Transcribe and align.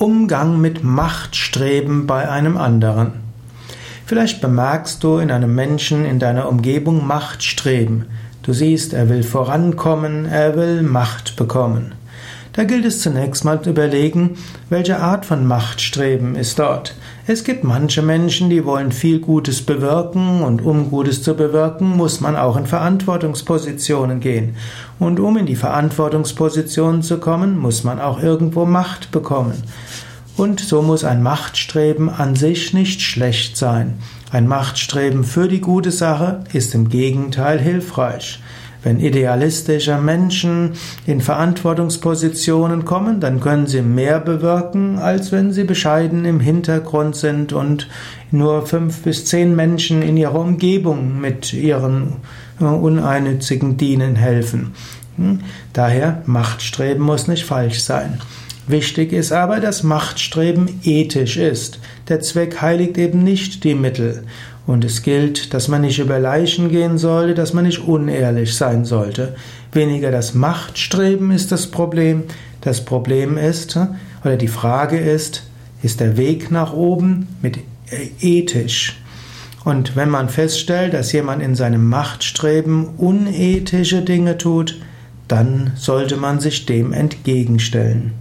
Umgang 0.00 0.58
mit 0.62 0.82
Machtstreben 0.82 2.06
bei 2.06 2.26
einem 2.26 2.56
anderen. 2.56 3.12
Vielleicht 4.06 4.40
bemerkst 4.40 5.04
du 5.04 5.18
in 5.18 5.30
einem 5.30 5.54
Menschen 5.54 6.06
in 6.06 6.18
deiner 6.18 6.48
Umgebung 6.48 7.06
Machtstreben. 7.06 8.06
Du 8.42 8.54
siehst, 8.54 8.94
er 8.94 9.10
will 9.10 9.22
vorankommen, 9.22 10.24
er 10.24 10.56
will 10.56 10.80
Macht 10.80 11.36
bekommen. 11.36 11.92
Da 12.52 12.64
gilt 12.64 12.84
es 12.84 13.00
zunächst 13.00 13.44
mal 13.44 13.62
zu 13.62 13.70
überlegen, 13.70 14.36
welche 14.70 14.98
Art 14.98 15.24
von 15.24 15.46
Machtstreben 15.46 16.34
ist 16.34 16.58
dort. 16.58 16.96
Es 17.28 17.44
gibt 17.44 17.62
manche 17.62 18.02
Menschen, 18.02 18.50
die 18.50 18.64
wollen 18.64 18.90
viel 18.90 19.20
Gutes 19.20 19.62
bewirken 19.62 20.42
und 20.42 20.60
um 20.60 20.90
Gutes 20.90 21.22
zu 21.22 21.34
bewirken, 21.34 21.96
muss 21.96 22.20
man 22.20 22.34
auch 22.34 22.56
in 22.56 22.66
Verantwortungspositionen 22.66 24.18
gehen. 24.18 24.56
Und 24.98 25.20
um 25.20 25.36
in 25.36 25.46
die 25.46 25.54
Verantwortungspositionen 25.54 27.02
zu 27.02 27.18
kommen, 27.18 27.56
muss 27.56 27.84
man 27.84 28.00
auch 28.00 28.20
irgendwo 28.20 28.64
Macht 28.64 29.12
bekommen. 29.12 29.62
Und 30.36 30.58
so 30.58 30.82
muss 30.82 31.04
ein 31.04 31.22
Machtstreben 31.22 32.08
an 32.08 32.34
sich 32.34 32.72
nicht 32.72 33.00
schlecht 33.00 33.56
sein. 33.56 33.98
Ein 34.32 34.48
Machtstreben 34.48 35.22
für 35.22 35.46
die 35.46 35.60
gute 35.60 35.92
Sache 35.92 36.44
ist 36.52 36.74
im 36.74 36.88
Gegenteil 36.88 37.60
hilfreich. 37.60 38.40
Wenn 38.82 38.98
idealistische 38.98 39.98
Menschen 39.98 40.72
in 41.06 41.20
Verantwortungspositionen 41.20 42.84
kommen, 42.84 43.20
dann 43.20 43.40
können 43.40 43.66
sie 43.66 43.82
mehr 43.82 44.20
bewirken, 44.20 44.98
als 44.98 45.32
wenn 45.32 45.52
sie 45.52 45.64
bescheiden 45.64 46.24
im 46.24 46.40
Hintergrund 46.40 47.14
sind 47.14 47.52
und 47.52 47.88
nur 48.30 48.66
fünf 48.66 49.02
bis 49.02 49.26
zehn 49.26 49.54
Menschen 49.54 50.00
in 50.02 50.16
ihrer 50.16 50.40
Umgebung 50.40 51.20
mit 51.20 51.52
ihren 51.52 52.16
äh, 52.60 52.64
uneigennützigen 52.64 53.76
Dienen 53.76 54.16
helfen. 54.16 54.72
Hm? 55.16 55.40
Daher 55.74 56.22
Machtstreben 56.24 57.02
muss 57.02 57.28
nicht 57.28 57.44
falsch 57.44 57.80
sein. 57.80 58.20
Wichtig 58.66 59.12
ist 59.12 59.32
aber, 59.32 59.58
dass 59.58 59.82
Machtstreben 59.82 60.80
ethisch 60.84 61.36
ist. 61.36 61.80
Der 62.08 62.20
Zweck 62.20 62.62
heiligt 62.62 62.98
eben 62.98 63.24
nicht 63.24 63.64
die 63.64 63.74
Mittel. 63.74 64.24
Und 64.66 64.84
es 64.84 65.02
gilt, 65.02 65.52
dass 65.54 65.68
man 65.68 65.80
nicht 65.82 65.98
über 65.98 66.18
Leichen 66.18 66.68
gehen 66.68 66.98
sollte, 66.98 67.34
dass 67.34 67.52
man 67.52 67.64
nicht 67.64 67.86
unehrlich 67.86 68.54
sein 68.54 68.84
sollte. 68.84 69.34
Weniger 69.72 70.10
das 70.10 70.34
Machtstreben 70.34 71.30
ist 71.30 71.50
das 71.50 71.66
Problem. 71.66 72.24
Das 72.60 72.84
Problem 72.84 73.36
ist, 73.38 73.78
oder 74.22 74.36
die 74.36 74.48
Frage 74.48 74.98
ist, 74.98 75.44
ist 75.82 76.00
der 76.00 76.16
Weg 76.16 76.50
nach 76.50 76.72
oben 76.72 77.28
mit 77.42 77.58
äh, 77.90 78.10
ethisch? 78.20 79.00
Und 79.64 79.96
wenn 79.96 80.08
man 80.08 80.28
feststellt, 80.28 80.94
dass 80.94 81.12
jemand 81.12 81.42
in 81.42 81.54
seinem 81.54 81.88
Machtstreben 81.88 82.86
unethische 82.96 84.02
Dinge 84.02 84.38
tut, 84.38 84.80
dann 85.28 85.72
sollte 85.76 86.16
man 86.16 86.40
sich 86.40 86.66
dem 86.66 86.92
entgegenstellen. 86.92 88.12